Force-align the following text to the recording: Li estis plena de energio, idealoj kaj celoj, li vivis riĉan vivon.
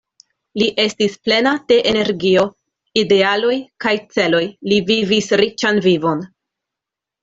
Li 0.61 0.69
estis 0.83 1.17
plena 1.27 1.51
de 1.73 1.77
energio, 1.91 2.47
idealoj 3.03 3.55
kaj 3.87 3.95
celoj, 4.19 4.43
li 4.75 4.85
vivis 4.93 5.33
riĉan 5.47 5.89
vivon. 5.91 6.31